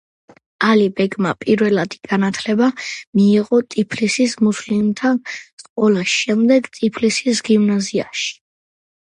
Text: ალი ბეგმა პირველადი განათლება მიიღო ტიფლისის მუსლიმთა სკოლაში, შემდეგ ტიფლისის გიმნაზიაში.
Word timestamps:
ალი 0.67 0.85
ბეგმა 0.99 1.33
პირველადი 1.43 1.99
განათლება 2.13 2.69
მიიღო 3.19 3.59
ტიფლისის 3.75 4.33
მუსლიმთა 4.47 5.13
სკოლაში, 5.65 6.19
შემდეგ 6.25 6.73
ტიფლისის 6.81 7.45
გიმნაზიაში. 7.53 8.29